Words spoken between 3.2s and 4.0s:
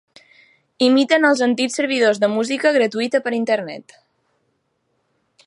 per Internet.